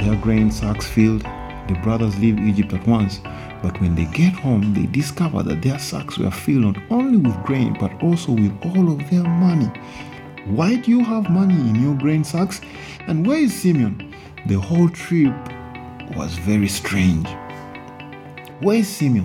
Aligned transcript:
their 0.00 0.16
grain 0.16 0.50
sacks 0.50 0.86
filled, 0.86 1.22
the 1.22 1.78
brothers 1.82 2.18
leave 2.18 2.38
Egypt 2.38 2.72
at 2.72 2.86
once. 2.86 3.20
But 3.62 3.80
when 3.80 3.94
they 3.94 4.06
get 4.06 4.32
home, 4.32 4.72
they 4.72 4.86
discover 4.86 5.42
that 5.42 5.62
their 5.62 5.78
sacks 5.78 6.18
were 6.18 6.30
filled 6.30 6.62
not 6.62 6.76
only 6.90 7.18
with 7.18 7.42
grain, 7.44 7.76
but 7.78 8.02
also 8.02 8.32
with 8.32 8.58
all 8.64 8.90
of 8.90 9.10
their 9.10 9.24
money. 9.24 9.70
Why 10.46 10.76
do 10.76 10.90
you 10.90 11.04
have 11.04 11.28
money 11.30 11.54
in 11.54 11.74
your 11.82 11.94
grain 11.94 12.24
sacks? 12.24 12.60
And 13.06 13.26
where 13.26 13.38
is 13.38 13.54
Simeon? 13.54 14.14
The 14.46 14.58
whole 14.58 14.88
trip 14.88 15.34
was 16.16 16.32
very 16.38 16.68
strange. 16.68 17.28
Where 18.60 18.78
is 18.78 18.88
Simeon? 18.88 19.24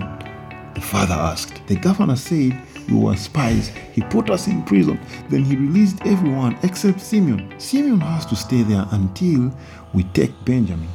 The 0.74 0.82
father 0.82 1.14
asked. 1.14 1.66
The 1.66 1.76
governor 1.76 2.16
said, 2.16 2.60
We 2.88 2.96
were 2.96 3.16
spies. 3.16 3.68
He 3.92 4.00
put 4.02 4.30
us 4.30 4.46
in 4.46 4.62
prison. 4.62 5.00
Then 5.28 5.44
he 5.44 5.56
released 5.56 6.04
everyone 6.06 6.56
except 6.62 7.00
Simeon. 7.00 7.52
Simeon 7.58 8.00
has 8.00 8.24
to 8.26 8.36
stay 8.36 8.62
there 8.62 8.86
until 8.92 9.52
we 9.92 10.04
take 10.04 10.32
Benjamin 10.44 10.88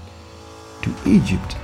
to 0.84 0.96
Egypt. 1.06 1.58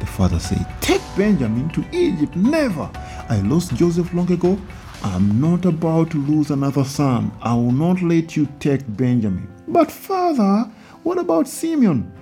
The 0.00 0.06
father 0.06 0.38
said, 0.38 0.66
Take 0.80 1.02
Benjamin 1.16 1.68
to 1.70 1.84
Egypt. 1.92 2.36
Never. 2.36 2.90
I 3.28 3.40
lost 3.44 3.74
Joseph 3.74 4.12
long 4.12 4.30
ago. 4.32 4.58
I'm 5.02 5.40
not 5.40 5.64
about 5.64 6.10
to 6.10 6.18
lose 6.18 6.50
another 6.50 6.84
son. 6.84 7.32
I 7.40 7.54
will 7.54 7.72
not 7.72 8.02
let 8.02 8.36
you 8.36 8.48
take 8.58 8.82
Benjamin. 8.96 9.48
But, 9.66 9.90
father, 9.90 10.70
what 11.02 11.18
about 11.18 11.48
Simeon? 11.48 12.12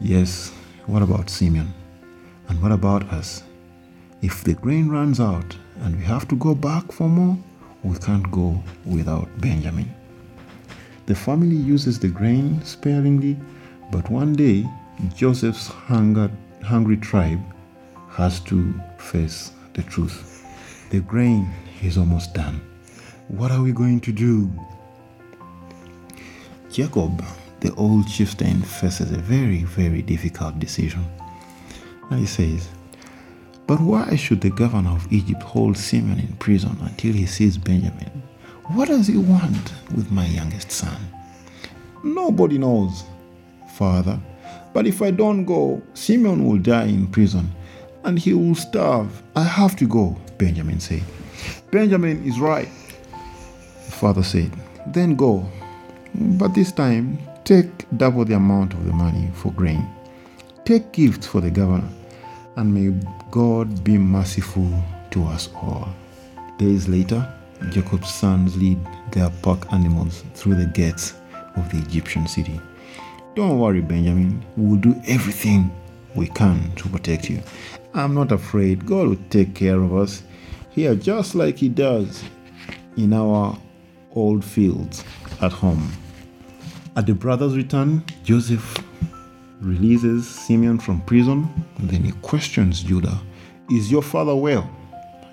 Yes, 0.00 0.52
what 0.86 1.02
about 1.02 1.30
Simeon? 1.30 1.72
And 2.48 2.62
what 2.62 2.72
about 2.72 3.04
us? 3.12 3.42
If 4.22 4.44
the 4.44 4.54
grain 4.54 4.88
runs 4.88 5.18
out 5.18 5.56
and 5.84 5.96
we 5.96 6.02
have 6.02 6.26
to 6.28 6.36
go 6.36 6.54
back 6.54 6.90
for 6.90 7.08
more, 7.08 7.36
we 7.82 7.94
can't 7.98 8.30
go 8.30 8.58
without 8.86 9.28
Benjamin. 9.40 9.94
The 11.04 11.14
family 11.14 11.56
uses 11.56 11.98
the 11.98 12.08
grain 12.08 12.64
sparingly, 12.64 13.36
but 13.92 14.08
one 14.08 14.32
day 14.32 14.66
Joseph's 15.14 15.66
hunger, 15.68 16.30
hungry 16.62 16.96
tribe 16.96 17.40
has 18.08 18.40
to 18.40 18.72
face 18.96 19.52
the 19.74 19.82
truth. 19.82 20.42
The 20.90 21.00
grain 21.00 21.52
is 21.82 21.98
almost 21.98 22.32
done. 22.32 22.62
What 23.28 23.50
are 23.50 23.62
we 23.62 23.72
going 23.72 24.00
to 24.00 24.12
do? 24.12 24.50
Jacob, 26.72 27.22
the 27.60 27.74
old 27.74 28.08
chieftain, 28.08 28.62
faces 28.62 29.12
a 29.12 29.18
very, 29.18 29.64
very 29.64 30.00
difficult 30.00 30.58
decision. 30.58 31.04
And 32.10 32.20
he 32.20 32.26
says, 32.26 32.68
But 33.66 33.80
why 33.80 34.16
should 34.16 34.40
the 34.40 34.50
governor 34.50 34.90
of 34.90 35.10
Egypt 35.12 35.42
hold 35.42 35.76
Simeon 35.78 36.18
in 36.18 36.36
prison 36.36 36.76
until 36.82 37.12
he 37.12 37.26
sees 37.26 37.56
Benjamin? 37.56 38.22
What 38.66 38.88
does 38.88 39.06
he 39.06 39.16
want 39.16 39.72
with 39.94 40.10
my 40.10 40.26
youngest 40.26 40.70
son? 40.70 40.96
Nobody 42.02 42.58
knows, 42.58 43.04
father. 43.74 44.18
But 44.74 44.86
if 44.86 45.00
I 45.00 45.10
don't 45.10 45.44
go, 45.44 45.82
Simeon 45.94 46.44
will 46.46 46.58
die 46.58 46.86
in 46.86 47.06
prison 47.06 47.50
and 48.04 48.18
he 48.18 48.34
will 48.34 48.54
starve. 48.54 49.22
I 49.34 49.44
have 49.44 49.76
to 49.76 49.86
go, 49.86 50.16
Benjamin 50.36 50.80
said. 50.80 51.02
Benjamin 51.70 52.22
is 52.24 52.38
right, 52.38 52.68
the 53.86 53.92
father 53.92 54.22
said. 54.22 54.50
Then 54.88 55.16
go. 55.16 55.48
But 56.14 56.54
this 56.54 56.70
time, 56.70 57.18
take 57.44 57.70
double 57.96 58.24
the 58.24 58.34
amount 58.34 58.74
of 58.74 58.84
the 58.84 58.92
money 58.92 59.30
for 59.34 59.52
grain. 59.52 59.86
Take 60.64 60.92
gifts 60.92 61.26
for 61.26 61.40
the 61.40 61.50
governor, 61.50 61.88
and 62.56 62.72
may 62.72 62.94
God 63.30 63.82
be 63.84 63.98
merciful 63.98 64.70
to 65.10 65.24
us 65.24 65.48
all. 65.54 65.88
Days 66.58 66.88
later, 66.88 67.26
Jacob's 67.70 68.12
sons 68.12 68.56
lead 68.56 68.78
their 69.12 69.30
pack 69.42 69.72
animals 69.72 70.24
through 70.34 70.54
the 70.56 70.66
gates 70.66 71.14
of 71.56 71.70
the 71.70 71.78
Egyptian 71.78 72.26
city. 72.26 72.60
Don't 73.34 73.58
worry, 73.58 73.80
Benjamin. 73.80 74.44
We'll 74.56 74.80
do 74.80 75.00
everything 75.06 75.74
we 76.14 76.28
can 76.28 76.70
to 76.76 76.88
protect 76.88 77.28
you. 77.28 77.42
I'm 77.92 78.14
not 78.14 78.32
afraid. 78.32 78.86
God 78.86 79.08
will 79.08 79.18
take 79.30 79.54
care 79.54 79.80
of 79.80 79.94
us 79.94 80.22
here, 80.70 80.94
just 80.94 81.34
like 81.34 81.56
He 81.56 81.68
does 81.68 82.22
in 82.96 83.12
our 83.12 83.58
old 84.14 84.44
fields 84.44 85.04
at 85.40 85.52
home. 85.52 85.90
At 86.96 87.06
the 87.06 87.14
brothers' 87.14 87.56
return, 87.56 88.04
Joseph 88.22 88.83
releases 89.64 90.28
Simeon 90.28 90.78
from 90.78 91.00
prison. 91.02 91.48
Then 91.78 92.04
he 92.04 92.12
questions 92.22 92.82
Judah 92.82 93.18
Is 93.70 93.90
your 93.90 94.02
father 94.02 94.36
well? 94.36 94.68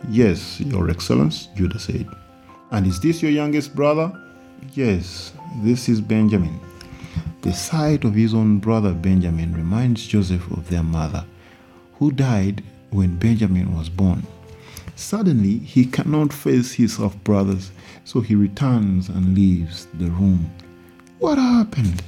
Yes, 0.10 0.60
Your 0.60 0.90
Excellence, 0.90 1.48
Judah 1.56 1.80
said. 1.80 2.08
And 2.72 2.88
is 2.88 3.00
this 3.00 3.22
your 3.22 3.32
youngest 3.32 3.76
brother? 3.76 4.12
Yes, 4.74 5.34
this 5.62 5.90
is 5.90 6.02
Benjamin. 6.02 6.60
The 7.42 7.54
sight 7.54 8.04
of 8.04 8.14
his 8.14 8.34
own 8.34 8.60
brother 8.60 8.94
Benjamin 8.94 9.54
reminds 9.54 10.08
Joseph 10.08 10.50
of 10.52 10.70
their 10.70 10.84
mother, 10.84 11.26
who 11.96 12.12
died 12.12 12.64
when 12.92 13.18
Benjamin 13.18 13.76
was 13.76 13.90
born. 13.90 14.26
Suddenly, 14.96 15.58
he 15.58 15.86
cannot 15.86 16.32
face 16.32 16.74
his 16.74 16.98
half 16.98 17.16
brothers, 17.24 17.72
so 18.06 18.22
he 18.22 18.36
returns 18.36 19.10
and 19.10 19.36
leaves 19.36 19.88
the 19.96 20.10
room. 20.10 20.50
What 21.20 21.38
happened? 21.38 22.04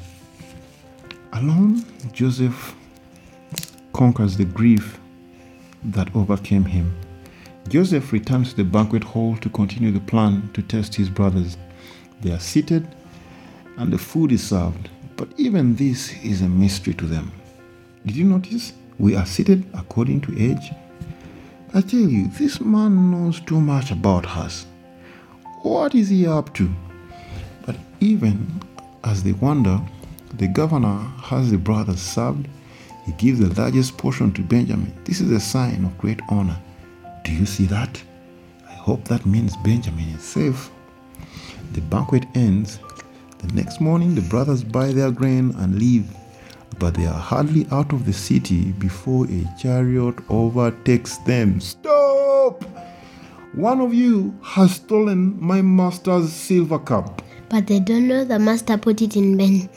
Alone, 1.33 1.83
Joseph 2.11 2.75
conquers 3.91 4.38
the 4.38 4.45
grief 4.45 4.99
that 5.83 6.16
overcame 6.16 6.63
him. 6.63 6.95
Joseph 7.69 8.13
returns 8.13 8.51
to 8.51 8.57
the 8.57 8.63
banquet 8.63 9.03
hall 9.03 9.35
to 9.38 9.49
continue 9.49 9.91
the 9.91 9.99
plan 9.99 10.47
to 10.53 10.61
test 10.61 10.93
his 10.93 11.09
brothers. 11.09 11.57
They 12.22 12.31
are 12.31 12.39
seated 12.39 12.88
and 13.77 13.91
the 13.91 13.97
food 13.97 14.31
is 14.31 14.47
served, 14.47 14.89
but 15.17 15.27
even 15.38 15.75
this 15.75 16.13
is 16.23 16.43
a 16.43 16.47
mystery 16.47 16.93
to 16.95 17.05
them. 17.07 17.31
Did 18.05 18.16
you 18.16 18.25
notice? 18.25 18.73
We 18.99 19.16
are 19.16 19.25
seated 19.25 19.66
according 19.73 20.22
to 20.22 20.39
age. 20.39 20.72
I 21.73 21.81
tell 21.81 21.99
you, 21.99 22.27
this 22.27 22.61
man 22.61 23.09
knows 23.09 23.39
too 23.39 23.59
much 23.59 23.89
about 23.89 24.27
us. 24.27 24.67
What 25.63 25.95
is 25.95 26.09
he 26.09 26.27
up 26.27 26.53
to? 26.55 26.69
But 27.66 27.75
even 27.99 28.61
as 29.03 29.23
they 29.23 29.31
wonder, 29.31 29.81
the 30.38 30.47
governor 30.47 30.97
has 31.21 31.51
the 31.51 31.57
brothers 31.57 32.01
served. 32.01 32.47
He 33.05 33.11
gives 33.13 33.39
the 33.39 33.53
largest 33.61 33.97
portion 33.97 34.31
to 34.33 34.41
Benjamin. 34.41 34.94
This 35.05 35.21
is 35.21 35.29
a 35.31 35.39
sign 35.39 35.85
of 35.85 35.97
great 35.97 36.21
honor. 36.29 36.57
Do 37.23 37.31
you 37.31 37.45
see 37.45 37.66
that? 37.66 38.01
I 38.67 38.73
hope 38.73 39.05
that 39.05 39.25
means 39.25 39.55
Benjamin 39.57 40.09
is 40.09 40.23
safe. 40.23 40.72
The 41.73 41.81
banquet 41.81 42.25
ends. 42.35 42.79
The 43.39 43.53
next 43.53 43.81
morning, 43.81 44.16
the 44.16 44.22
brothers 44.22 44.63
buy 44.63 44.91
their 44.91 45.11
grain 45.11 45.53
and 45.57 45.77
leave, 45.77 46.07
but 46.79 46.93
they 46.95 47.05
are 47.05 47.13
hardly 47.13 47.67
out 47.72 47.91
of 47.93 48.05
the 48.05 48.13
city 48.13 48.72
before 48.73 49.25
a 49.25 49.45
chariot 49.59 50.16
overtakes 50.29 51.17
them. 51.17 51.59
Stop! 51.59 52.63
One 53.53 53.81
of 53.81 53.93
you 53.93 54.33
has 54.41 54.75
stolen 54.75 55.38
my 55.39 55.61
master's 55.61 56.31
silver 56.31 56.79
cup. 56.79 57.22
But 57.49 57.67
they 57.67 57.79
don't 57.79 58.07
know 58.07 58.23
the 58.23 58.39
master 58.39 58.77
put 58.77 59.01
it 59.01 59.16
in 59.16 59.38
Ben 59.38 59.69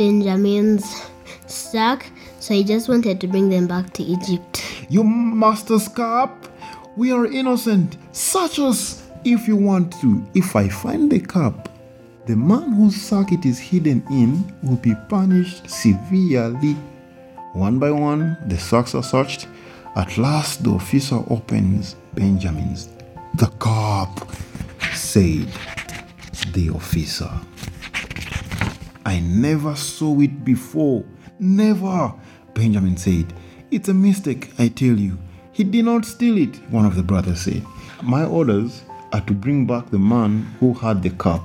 Benjamin's 0.00 1.02
sack, 1.46 2.10
so 2.38 2.54
he 2.54 2.64
just 2.64 2.88
wanted 2.88 3.20
to 3.20 3.26
bring 3.26 3.50
them 3.50 3.66
back 3.66 3.92
to 3.92 4.02
Egypt. 4.02 4.64
You 4.88 5.04
master's 5.04 5.88
cup? 5.88 6.48
We 6.96 7.12
are 7.12 7.26
innocent. 7.26 7.98
Search 8.12 8.58
us 8.60 9.06
if 9.26 9.46
you 9.46 9.56
want 9.56 9.92
to. 10.00 10.24
If 10.32 10.56
I 10.56 10.70
find 10.70 11.12
the 11.12 11.20
cup, 11.20 11.68
the 12.24 12.34
man 12.34 12.72
whose 12.72 12.96
sack 12.96 13.30
it 13.30 13.44
is 13.44 13.58
hidden 13.58 14.02
in 14.10 14.50
will 14.62 14.78
be 14.78 14.94
punished 15.10 15.68
severely. 15.68 16.72
One 17.52 17.78
by 17.78 17.90
one, 17.90 18.38
the 18.46 18.56
sacks 18.56 18.94
are 18.94 19.02
searched. 19.02 19.48
At 19.96 20.16
last, 20.16 20.64
the 20.64 20.70
officer 20.70 21.22
opens 21.28 21.94
Benjamin's. 22.14 22.88
The 23.34 23.48
cup, 23.58 24.32
said 24.94 25.48
the 26.54 26.70
officer. 26.70 27.30
I 29.04 29.20
never 29.20 29.74
saw 29.76 30.20
it 30.20 30.44
before. 30.44 31.04
Never, 31.38 32.14
Benjamin 32.54 32.96
said. 32.96 33.32
It's 33.70 33.88
a 33.88 33.94
mistake, 33.94 34.52
I 34.58 34.68
tell 34.68 34.96
you. 34.98 35.18
He 35.52 35.64
did 35.64 35.84
not 35.84 36.04
steal 36.04 36.38
it, 36.38 36.56
one 36.70 36.86
of 36.86 36.96
the 36.96 37.02
brothers 37.02 37.42
said. 37.42 37.64
My 38.02 38.24
orders 38.24 38.82
are 39.12 39.20
to 39.22 39.32
bring 39.32 39.66
back 39.66 39.90
the 39.90 39.98
man 39.98 40.42
who 40.58 40.74
had 40.74 41.02
the 41.02 41.10
cup. 41.10 41.42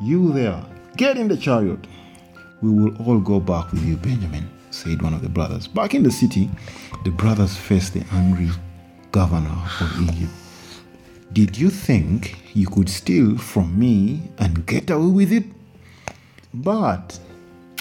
You 0.00 0.32
there, 0.32 0.64
get 0.96 1.16
in 1.16 1.28
the 1.28 1.36
chariot. 1.36 1.86
We 2.60 2.70
will 2.70 2.96
all 3.02 3.18
go 3.18 3.40
back 3.40 3.72
with 3.72 3.84
you, 3.84 3.96
Benjamin, 3.96 4.48
said 4.70 5.02
one 5.02 5.14
of 5.14 5.22
the 5.22 5.28
brothers. 5.28 5.66
Back 5.66 5.94
in 5.94 6.02
the 6.02 6.10
city, 6.10 6.50
the 7.04 7.10
brothers 7.10 7.56
faced 7.56 7.94
the 7.94 8.04
angry 8.12 8.50
governor 9.12 9.56
of 9.80 10.02
Egypt. 10.02 10.32
Did 11.32 11.56
you 11.56 11.70
think 11.70 12.38
you 12.54 12.66
could 12.66 12.88
steal 12.88 13.36
from 13.36 13.78
me 13.78 14.30
and 14.38 14.66
get 14.66 14.90
away 14.90 15.10
with 15.10 15.32
it? 15.32 15.44
But 16.54 17.18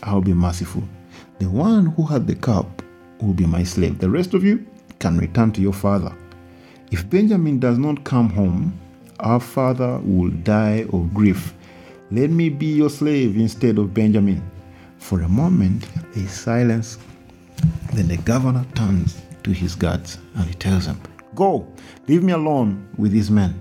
I'll 0.03 0.21
be 0.21 0.33
merciful. 0.33 0.83
The 1.39 1.49
one 1.49 1.87
who 1.87 2.05
had 2.05 2.27
the 2.27 2.35
cup 2.35 2.81
will 3.21 3.33
be 3.33 3.45
my 3.45 3.63
slave. 3.63 3.99
The 3.99 4.09
rest 4.09 4.33
of 4.33 4.43
you 4.43 4.65
can 4.99 5.17
return 5.17 5.51
to 5.53 5.61
your 5.61 5.73
father. 5.73 6.13
If 6.91 7.09
Benjamin 7.09 7.59
does 7.59 7.77
not 7.77 8.03
come 8.03 8.29
home, 8.29 8.79
our 9.19 9.39
father 9.39 9.99
will 10.03 10.29
die 10.29 10.85
of 10.93 11.13
grief. 11.13 11.53
Let 12.11 12.29
me 12.29 12.49
be 12.49 12.67
your 12.67 12.89
slave 12.89 13.35
instead 13.37 13.77
of 13.77 13.93
Benjamin. 13.93 14.41
For 14.97 15.21
a 15.21 15.29
moment, 15.29 15.87
there 16.13 16.23
is 16.23 16.31
silence. 16.31 16.97
Then 17.93 18.07
the 18.07 18.17
governor 18.17 18.65
turns 18.75 19.21
to 19.43 19.51
his 19.51 19.75
guards 19.75 20.17
and 20.35 20.45
he 20.45 20.53
tells 20.53 20.85
them, 20.85 21.01
Go, 21.35 21.67
leave 22.07 22.23
me 22.23 22.33
alone 22.33 22.87
with 22.97 23.11
these 23.11 23.29
men. 23.29 23.59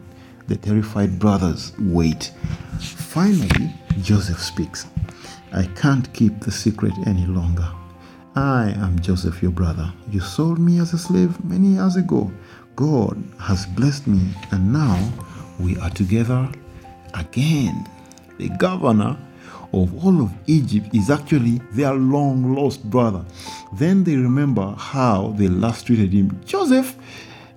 The 0.49 0.57
terrified 0.57 1.19
brothers 1.19 1.73
wait. 1.79 2.33
Finally, 2.81 3.75
Joseph 4.03 4.41
speaks. 4.41 4.87
I 5.53 5.65
can't 5.75 6.13
keep 6.13 6.41
the 6.41 6.53
secret 6.53 6.93
any 7.07 7.27
longer. 7.27 7.69
I 8.37 8.75
am 8.77 9.01
Joseph, 9.01 9.43
your 9.43 9.51
brother. 9.51 9.93
You 10.11 10.21
sold 10.21 10.59
me 10.59 10.79
as 10.79 10.93
a 10.93 10.99
slave 10.99 11.43
many 11.45 11.69
years 11.69 11.97
ago. 11.97 12.31
God 12.77 13.23
has 13.41 13.65
blessed 13.65 14.07
me, 14.07 14.21
and 14.53 14.73
now 14.73 15.13
we 15.59 15.79
are 15.79 15.91
together 15.91 16.49
again. 17.15 17.89
The 18.39 18.51
governor 18.51 19.17
of 19.73 20.05
all 20.05 20.23
of 20.23 20.33
Egypt 20.47 20.95
is 20.95 21.11
actually 21.11 21.61
their 21.73 21.95
long 21.95 22.55
lost 22.55 22.89
brother. 22.89 23.25
Then 23.73 24.05
they 24.05 24.17
remember 24.17 24.75
how 24.77 25.35
they 25.37 25.49
last 25.49 25.87
treated 25.87 26.13
him. 26.13 26.39
Joseph, 26.45 26.97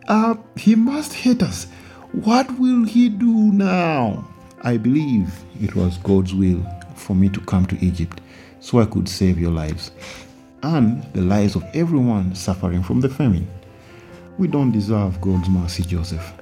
uh, 0.08 0.36
he 0.56 0.76
must 0.76 1.14
hate 1.14 1.44
us. 1.44 1.68
What 2.12 2.50
will 2.60 2.86
he 2.86 3.08
do 3.08 3.52
now? 3.52 4.28
I 4.64 4.78
believe 4.78 5.32
it 5.62 5.76
was 5.76 6.00
God's 6.00 6.34
will 6.34 6.66
for 6.96 7.16
me 7.16 7.30
to 7.30 7.40
come 7.42 7.68
to 7.68 7.86
Egypt 7.86 8.20
so 8.60 8.80
I 8.80 8.86
could 8.86 9.08
save 9.08 9.40
your 9.40 9.52
lives 9.52 9.92
and 10.64 11.04
the 11.14 11.22
lives 11.22 11.56
of 11.56 11.64
everyone 11.76 12.34
suffering 12.34 12.82
from 12.82 13.00
the 13.00 13.10
famine. 13.10 13.48
We 14.40 14.48
don't 14.48 14.72
deserve 14.72 15.22
God's 15.22 15.50
mercy, 15.50 15.84
Joseph. 15.84 16.34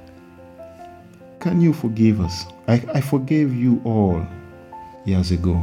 Can 1.38 1.60
you 1.60 1.74
forgive 1.74 2.22
us? 2.22 2.46
I, 2.66 2.82
I 2.94 3.00
forgave 3.02 3.54
you 3.54 3.82
all 3.84 4.26
years 5.04 5.32
ago, 5.32 5.62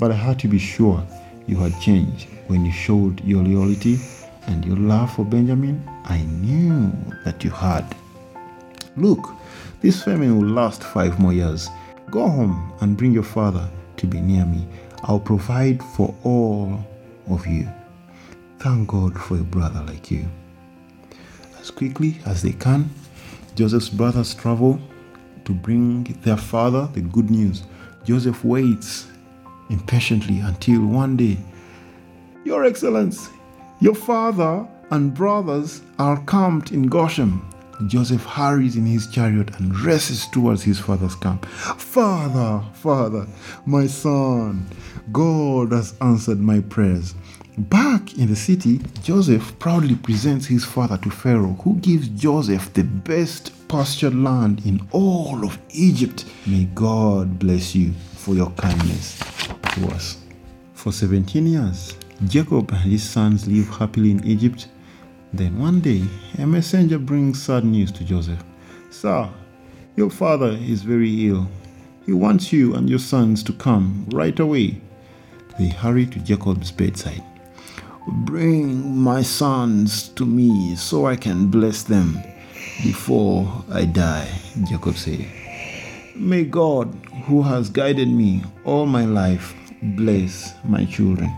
but 0.00 0.10
I 0.10 0.16
had 0.16 0.40
to 0.40 0.48
be 0.48 0.58
sure 0.58 1.06
you 1.46 1.56
had 1.56 1.80
changed 1.80 2.28
when 2.48 2.64
you 2.64 2.72
showed 2.72 3.24
your 3.24 3.44
loyalty 3.44 3.98
and 4.48 4.64
your 4.64 4.76
love 4.76 5.14
for 5.14 5.24
Benjamin. 5.24 5.88
I 6.04 6.22
knew 6.22 6.92
that 7.24 7.44
you 7.44 7.50
had. 7.50 7.94
Look, 9.00 9.30
this 9.80 10.02
famine 10.02 10.38
will 10.38 10.48
last 10.48 10.82
five 10.82 11.18
more 11.18 11.32
years. 11.32 11.68
Go 12.10 12.28
home 12.28 12.72
and 12.80 12.96
bring 12.96 13.12
your 13.12 13.22
father 13.22 13.68
to 13.96 14.06
be 14.06 14.20
near 14.20 14.44
me. 14.44 14.66
I'll 15.04 15.20
provide 15.20 15.82
for 15.94 16.14
all 16.24 16.84
of 17.28 17.46
you. 17.46 17.68
Thank 18.58 18.88
God 18.88 19.16
for 19.18 19.36
a 19.36 19.42
brother 19.42 19.82
like 19.86 20.10
you. 20.10 20.26
As 21.60 21.70
quickly 21.70 22.18
as 22.26 22.42
they 22.42 22.52
can, 22.52 22.90
Joseph's 23.54 23.88
brothers 23.88 24.34
travel 24.34 24.80
to 25.44 25.52
bring 25.52 26.04
their 26.22 26.36
father 26.36 26.88
the 26.92 27.00
good 27.00 27.30
news. 27.30 27.62
Joseph 28.04 28.44
waits 28.44 29.06
impatiently 29.70 30.40
until 30.40 30.84
one 30.84 31.16
day, 31.16 31.36
Your 32.44 32.64
Excellency, 32.64 33.30
your 33.80 33.94
father 33.94 34.66
and 34.90 35.14
brothers 35.14 35.82
are 35.98 36.20
camped 36.24 36.72
in 36.72 36.84
Goshen. 36.88 37.40
Joseph 37.86 38.24
hurries 38.24 38.76
in 38.76 38.84
his 38.84 39.06
chariot 39.06 39.58
and 39.58 39.78
races 39.80 40.26
towards 40.26 40.62
his 40.62 40.78
father's 40.78 41.14
camp. 41.14 41.46
Father, 41.46 42.64
father, 42.74 43.26
my 43.66 43.86
son, 43.86 44.66
God 45.12 45.72
has 45.72 45.94
answered 46.00 46.40
my 46.40 46.60
prayers. 46.60 47.14
Back 47.56 48.18
in 48.18 48.28
the 48.28 48.36
city, 48.36 48.80
Joseph 49.02 49.58
proudly 49.58 49.96
presents 49.96 50.46
his 50.46 50.64
father 50.64 50.96
to 50.98 51.10
Pharaoh, 51.10 51.56
who 51.62 51.76
gives 51.76 52.08
Joseph 52.08 52.72
the 52.72 52.84
best 52.84 53.52
pastured 53.68 54.14
land 54.14 54.64
in 54.64 54.80
all 54.92 55.44
of 55.44 55.58
Egypt. 55.70 56.24
May 56.46 56.64
God 56.74 57.38
bless 57.38 57.74
you 57.74 57.92
for 58.14 58.34
your 58.34 58.50
kindness 58.50 59.18
to 59.74 59.88
us. 59.88 60.18
For 60.74 60.92
17 60.92 61.46
years, 61.46 61.96
Jacob 62.26 62.70
and 62.70 62.80
his 62.80 63.02
sons 63.02 63.48
live 63.48 63.68
happily 63.68 64.12
in 64.12 64.24
Egypt. 64.24 64.68
Then 65.32 65.58
one 65.58 65.80
day, 65.80 66.04
a 66.38 66.46
messenger 66.46 66.98
brings 66.98 67.42
sad 67.42 67.64
news 67.64 67.92
to 67.92 68.04
Joseph. 68.04 68.42
Sir, 68.90 69.28
your 69.96 70.10
father 70.10 70.50
is 70.60 70.82
very 70.82 71.28
ill. 71.28 71.48
He 72.06 72.12
wants 72.12 72.52
you 72.52 72.74
and 72.74 72.88
your 72.88 72.98
sons 72.98 73.42
to 73.44 73.52
come 73.52 74.06
right 74.10 74.38
away. 74.40 74.80
They 75.58 75.68
hurry 75.68 76.06
to 76.06 76.18
Jacob's 76.20 76.70
bedside. 76.70 77.22
Bring 78.24 78.96
my 78.96 79.22
sons 79.22 80.08
to 80.10 80.24
me 80.24 80.76
so 80.76 81.06
I 81.06 81.16
can 81.16 81.48
bless 81.48 81.82
them 81.82 82.16
before 82.82 83.64
I 83.70 83.84
die, 83.84 84.30
Jacob 84.68 84.96
said. 84.96 85.26
May 86.14 86.44
God, 86.44 86.94
who 87.26 87.42
has 87.42 87.68
guided 87.68 88.08
me 88.08 88.42
all 88.64 88.86
my 88.86 89.04
life, 89.04 89.54
bless 89.82 90.54
my 90.64 90.84
children. 90.86 91.30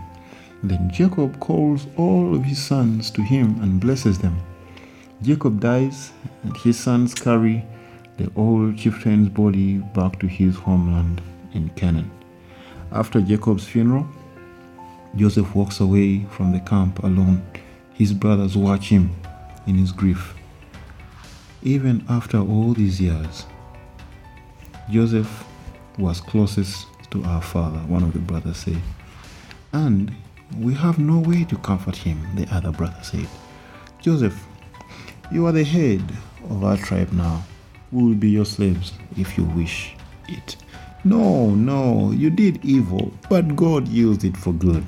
Then 0.63 0.91
Jacob 0.91 1.39
calls 1.39 1.87
all 1.97 2.35
of 2.35 2.43
his 2.43 2.63
sons 2.63 3.09
to 3.11 3.21
him 3.21 3.61
and 3.61 3.79
blesses 3.79 4.19
them. 4.19 4.39
Jacob 5.21 5.59
dies, 5.59 6.11
and 6.43 6.55
his 6.57 6.79
sons 6.79 7.13
carry 7.13 7.65
the 8.17 8.31
old 8.35 8.77
chieftain's 8.77 9.29
body 9.29 9.77
back 9.77 10.19
to 10.19 10.27
his 10.27 10.55
homeland 10.55 11.21
in 11.53 11.69
Canaan. 11.69 12.11
After 12.91 13.21
Jacob's 13.21 13.65
funeral, 13.65 14.07
Joseph 15.15 15.53
walks 15.55 15.79
away 15.79 16.25
from 16.25 16.51
the 16.51 16.59
camp 16.59 17.03
alone. 17.03 17.41
His 17.93 18.13
brothers 18.13 18.55
watch 18.55 18.89
him 18.89 19.15
in 19.67 19.75
his 19.75 19.91
grief. 19.91 20.35
Even 21.63 22.03
after 22.09 22.39
all 22.39 22.73
these 22.73 22.99
years, 22.99 23.45
Joseph 24.89 25.45
was 25.97 26.21
closest 26.21 26.87
to 27.11 27.23
our 27.23 27.41
father, 27.41 27.79
one 27.79 28.03
of 28.03 28.13
the 28.13 28.19
brothers 28.19 28.57
said. 28.57 28.81
And 29.73 30.13
we 30.59 30.73
have 30.73 30.99
no 30.99 31.19
way 31.19 31.43
to 31.45 31.57
comfort 31.57 31.95
him, 31.95 32.19
the 32.35 32.47
other 32.53 32.71
brother 32.71 33.01
said. 33.01 33.27
Joseph, 33.99 34.45
you 35.31 35.45
are 35.45 35.51
the 35.51 35.63
head 35.63 36.03
of 36.49 36.63
our 36.63 36.77
tribe 36.77 37.11
now. 37.13 37.43
We 37.91 38.03
will 38.03 38.15
be 38.15 38.29
your 38.29 38.45
slaves 38.45 38.93
if 39.17 39.37
you 39.37 39.43
wish 39.45 39.95
it. 40.27 40.55
No, 41.03 41.49
no, 41.49 42.11
you 42.11 42.29
did 42.29 42.63
evil, 42.63 43.11
but 43.29 43.55
God 43.55 43.87
used 43.87 44.23
it 44.23 44.37
for 44.37 44.53
good. 44.53 44.83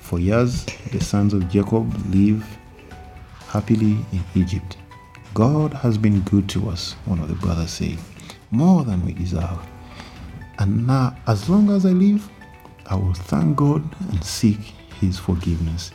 For 0.00 0.18
years, 0.18 0.64
the 0.92 1.00
sons 1.00 1.34
of 1.34 1.48
Jacob 1.48 1.92
live 2.14 2.46
happily 3.48 3.96
in 4.12 4.22
Egypt. 4.34 4.76
God 5.34 5.72
has 5.72 5.98
been 5.98 6.20
good 6.20 6.48
to 6.50 6.68
us, 6.70 6.92
one 7.04 7.18
of 7.18 7.28
the 7.28 7.34
brothers 7.34 7.70
said, 7.70 7.98
more 8.50 8.84
than 8.84 9.04
we 9.04 9.12
deserve. 9.12 9.58
And 10.58 10.86
now, 10.86 11.16
as 11.26 11.48
long 11.48 11.70
as 11.70 11.84
I 11.84 11.90
live, 11.90 12.28
I 12.90 12.94
will 12.94 13.12
thank 13.12 13.56
God 13.56 13.82
and 14.10 14.24
seek 14.24 14.58
his 15.00 15.18
forgiveness. 15.18 15.92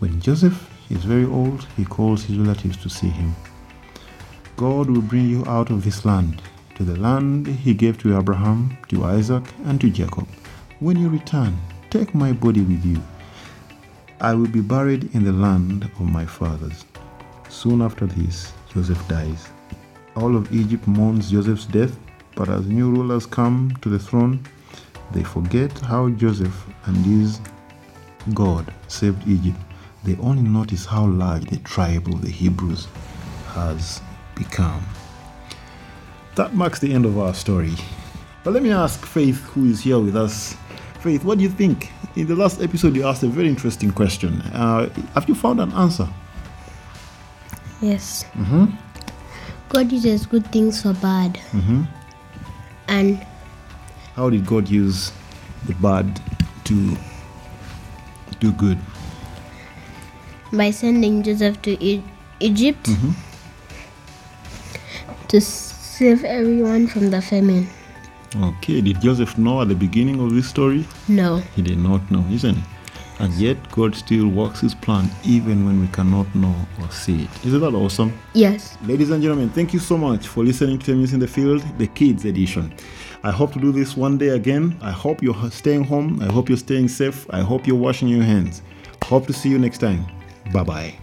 When 0.00 0.20
Joseph 0.20 0.68
is 0.90 1.04
very 1.04 1.24
old, 1.24 1.66
he 1.76 1.84
calls 1.84 2.24
his 2.24 2.36
relatives 2.36 2.76
to 2.78 2.88
see 2.88 3.08
him. 3.08 3.34
God 4.56 4.90
will 4.90 5.02
bring 5.02 5.28
you 5.28 5.44
out 5.46 5.70
of 5.70 5.84
this 5.84 6.04
land 6.04 6.42
to 6.74 6.82
the 6.82 6.98
land 6.98 7.46
he 7.46 7.74
gave 7.74 7.96
to 7.98 8.18
Abraham, 8.18 8.76
to 8.88 9.04
Isaac, 9.04 9.44
and 9.66 9.80
to 9.80 9.88
Jacob. 9.88 10.26
When 10.80 10.96
you 10.96 11.08
return, 11.08 11.56
take 11.90 12.12
my 12.12 12.32
body 12.32 12.62
with 12.62 12.84
you. 12.84 13.00
I 14.20 14.34
will 14.34 14.48
be 14.48 14.60
buried 14.60 15.14
in 15.14 15.24
the 15.24 15.32
land 15.32 15.84
of 15.84 16.00
my 16.00 16.26
fathers. 16.26 16.84
Soon 17.48 17.82
after 17.82 18.06
this, 18.06 18.52
Joseph 18.72 19.06
dies. 19.06 19.48
All 20.16 20.34
of 20.34 20.52
Egypt 20.52 20.88
mourns 20.88 21.30
Joseph's 21.30 21.66
death, 21.66 21.96
but 22.34 22.48
as 22.48 22.66
new 22.66 22.90
rulers 22.90 23.26
come 23.26 23.76
to 23.82 23.88
the 23.88 23.98
throne, 23.98 24.44
they 25.12 25.22
forget 25.22 25.76
how 25.80 26.08
Joseph 26.10 26.66
and 26.86 26.96
his 26.96 27.40
God 28.34 28.72
saved 28.88 29.26
Egypt. 29.28 29.58
They 30.04 30.16
only 30.16 30.42
notice 30.42 30.84
how 30.84 31.06
large 31.06 31.44
the 31.44 31.58
tribe 31.58 32.08
of 32.08 32.22
the 32.22 32.30
Hebrews 32.30 32.88
has 33.48 34.00
become. 34.34 34.84
That 36.34 36.54
marks 36.54 36.78
the 36.78 36.92
end 36.92 37.04
of 37.04 37.18
our 37.18 37.34
story. 37.34 37.74
But 38.42 38.54
let 38.54 38.62
me 38.62 38.72
ask 38.72 39.04
Faith, 39.06 39.40
who 39.50 39.66
is 39.66 39.80
here 39.80 40.00
with 40.00 40.16
us. 40.16 40.56
Faith, 41.00 41.24
what 41.24 41.38
do 41.38 41.44
you 41.44 41.50
think? 41.50 41.90
In 42.16 42.26
the 42.26 42.36
last 42.36 42.60
episode, 42.60 42.96
you 42.96 43.06
asked 43.06 43.22
a 43.22 43.28
very 43.28 43.48
interesting 43.48 43.92
question. 43.92 44.40
Uh, 44.52 44.88
have 45.14 45.28
you 45.28 45.34
found 45.34 45.60
an 45.60 45.72
answer? 45.72 46.08
Yes. 47.80 48.24
Mm-hmm. 48.34 48.66
God 49.68 49.90
uses 49.90 50.26
good 50.26 50.46
things 50.52 50.82
for 50.82 50.92
bad. 50.94 51.34
Mm-hmm. 51.52 51.84
And 52.88 53.26
How 54.16 54.28
did 54.30 54.46
God 54.46 54.68
use 54.68 55.12
the 55.66 55.74
bad 55.74 56.20
to 56.64 56.96
do 58.40 58.52
good? 58.52 58.78
by 60.54 60.70
sending 60.70 61.22
Joseph 61.22 61.62
to 61.62 61.82
e- 61.82 62.02
Egypt 62.38 62.84
Mhm. 62.84 63.14
to 65.28 65.40
save 65.40 66.24
everyone 66.24 66.86
from 66.86 67.08
the 67.08 67.22
famine. 67.22 67.66
Okay, 68.36 68.82
did 68.82 69.00
Joseph 69.00 69.38
know 69.38 69.62
at 69.62 69.68
the 69.68 69.74
beginning 69.74 70.20
of 70.20 70.34
this 70.34 70.46
story? 70.48 70.84
No. 71.08 71.40
He 71.56 71.62
did 71.62 71.78
not 71.78 72.02
know, 72.10 72.22
isn't 72.30 72.58
it? 72.58 72.64
And 73.18 73.32
yet, 73.34 73.56
God 73.72 73.94
still 73.94 74.28
works 74.28 74.60
His 74.60 74.74
plan 74.74 75.08
even 75.24 75.64
when 75.64 75.80
we 75.80 75.86
cannot 75.88 76.26
know 76.34 76.54
or 76.82 76.90
see 76.90 77.22
it. 77.22 77.30
Isn't 77.46 77.60
that 77.60 77.72
awesome? 77.74 78.12
Yes. 78.34 78.76
Ladies 78.86 79.08
and 79.08 79.22
gentlemen, 79.22 79.48
thank 79.48 79.72
you 79.72 79.80
so 79.80 79.96
much 79.96 80.26
for 80.28 80.44
listening 80.44 80.78
to 80.80 80.94
News 80.94 81.14
in 81.14 81.20
the 81.20 81.26
Field, 81.28 81.64
the 81.78 81.86
Kids 81.86 82.26
Edition. 82.26 82.74
I 83.24 83.30
hope 83.30 83.52
to 83.52 83.60
do 83.60 83.72
this 83.72 83.96
one 83.96 84.18
day 84.18 84.30
again. 84.30 84.76
I 84.80 84.90
hope 84.90 85.22
you're 85.22 85.50
staying 85.50 85.84
home. 85.84 86.20
I 86.20 86.26
hope 86.32 86.48
you're 86.48 86.58
staying 86.58 86.88
safe. 86.88 87.26
I 87.30 87.40
hope 87.40 87.66
you're 87.66 87.76
washing 87.76 88.08
your 88.08 88.22
hands. 88.22 88.62
Hope 89.04 89.26
to 89.26 89.32
see 89.32 89.48
you 89.48 89.58
next 89.58 89.78
time. 89.78 90.06
Bye 90.52 90.64
bye. 90.64 91.01